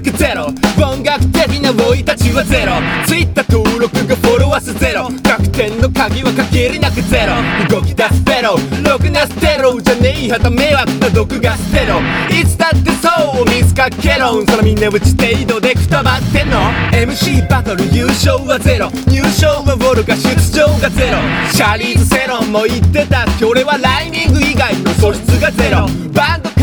[0.00, 0.46] くゼロ。
[0.76, 2.72] 音楽的な生い立ちはゼロ。
[3.06, 5.08] Twitter 登録がフォロワー数ゼロ。
[5.22, 7.34] 逆転の鍵は限りなくゼロ。
[7.68, 8.56] 動き出すゼロ。
[8.82, 12.00] ろくなステロじゃねえはた迷惑な毒が捨てろ
[12.30, 13.08] いつだってそ
[13.42, 14.44] う見つかけろ。
[14.46, 16.58] そのみんなうち程度でくたばってんの。
[16.92, 18.90] MC バトル優勝はゼロ。
[19.06, 21.18] 入賞はウォルが出場がゼロ。
[21.52, 23.26] シャリーズセロンも言ってた。
[23.46, 25.86] 俺はライミング以外の素質がゼロ。
[26.12, 26.53] バンド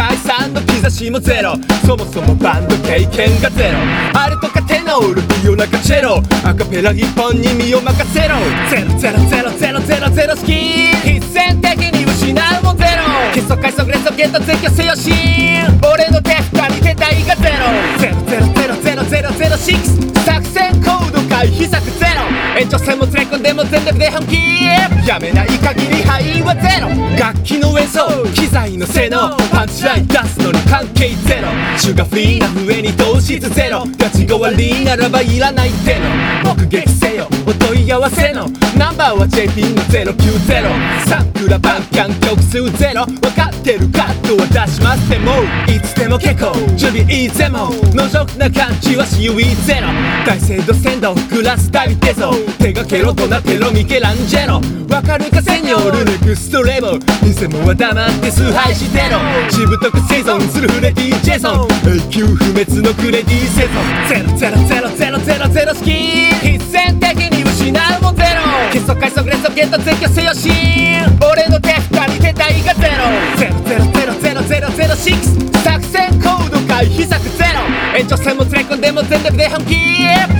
[0.91, 1.55] 解散の兆しもゼロ。
[1.85, 3.77] そもそもバンド経験がゼロ。
[4.13, 6.21] あれとかテノールビオナカチェロ。
[6.43, 8.35] アカペラ一本に身を任せろ。
[8.69, 13.03] ゼロゼロゼロゼロゼロゼロ好き必然的に失うもゼロ。
[13.33, 15.11] 結束快速連続ゲット絶叫せよし。
[15.81, 17.65] 俺の手二人手体がゼロ。
[17.99, 20.25] ゼロゼロゼロゼロゼロゼロシックス。
[20.25, 22.59] 作戦コード回避策ゼロ。
[22.59, 24.35] 延長戦も連れ込んでも全力で本気。
[25.07, 26.89] やめない限り範囲はゼロ。
[27.17, 28.07] 楽器の演奏。
[28.35, 29.35] 機材の性能。
[29.51, 30.60] パンチライン出すのに。
[30.71, 31.49] 関係ゼロ。
[31.77, 33.83] シュガフリーな上に糖質ゼロ。
[33.97, 37.27] ガチが悪いならばいらないっての目撃せよ。
[37.45, 38.47] お問い合わせの。
[38.77, 45.33] ナンバーは JP の090サンクラバンキャン曲数ゼロ分かってるカットは出しますでも
[45.67, 49.87] いつでも結構準備いいぜものぞくな感じはしゆいゼロ
[50.25, 56.00] 大聖堂鮮度グラスダビテゾ手がケロドナテロミケランジェロわかるかセニョール
[56.31, 59.19] ネクストレモ偽物は黙って崇拝してろ。
[59.51, 61.67] しぶとく生存するフレディ・ジェイソン。
[61.83, 63.83] 永久不滅のクレディ・セゾン。
[64.07, 68.47] ゼロゼロゼロゼロゼロゼロ好き必然的に失うもゼロ。
[68.71, 70.47] 結束快速連続ゲット絶叫せよし
[71.19, 73.11] 俺の手二人手体がゼロ。
[73.35, 75.63] ゼロゼロゼロゼロゼロゼロシックス。
[75.65, 77.59] 作戦コード回避策ゼロ。
[77.99, 79.75] 延長戦も連れ込んでも全力で本気。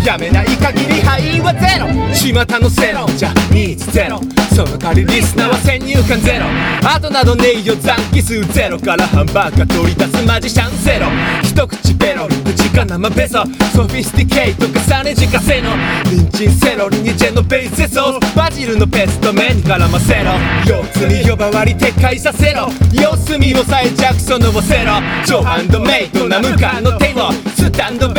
[0.08, 1.92] やめない限り範囲はゼロ。
[2.16, 3.06] 巷のセロ。
[3.18, 4.22] じゃニーズゼロ。
[4.54, 6.46] その代わりリスナーは先入観ゼロ。
[6.84, 11.08] あとなどねえよ残機数ゼロからハンバーガー取り出すマジシャンゼロ。
[11.42, 13.44] 一口ペロリ口か生ペソ。
[13.74, 15.72] ソフィスティケイト重ね自家製の。
[16.12, 20.32] リンチンセロリにジェノベイゼソーバジルのペスト目に絡ませろ。
[20.68, 22.68] 腰痛に呼ばわり撤回させろ。
[22.92, 25.00] 様子見をさえジャクソンのせろ。
[25.26, 28.11] 超ハンドメイドな向かの手をスタンド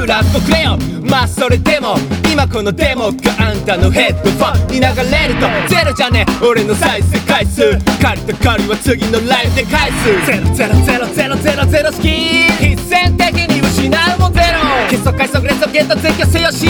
[0.00, 0.78] ベーションとクラップくれよ
[1.08, 1.96] まあそれでも
[2.32, 7.62] 今このデモがあんたのヘッドフォンに流れるとゼロじゃねえ俺の再生回数
[8.00, 16.66] 借りた借りは次のライブで返すゼロゼロゼロゼロゼロゼロ好き必然的に失うもゼロ結束快速連続ゲット絶叫せよし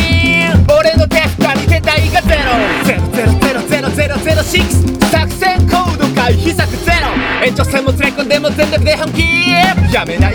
[0.66, 2.50] 俺の手二人手体がゼロ
[2.84, 7.10] ゼロゼロゼロゼロゼロシックス作戦コード回避策ゼロ
[7.44, 7.89] 延長戦も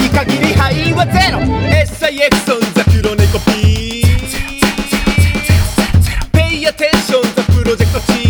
[0.06, 1.40] やめない限り範囲はゼロ。
[1.40, 4.04] SIX オンザ黒猫 P
[6.34, 8.25] Pay attention ザプロジェクトチー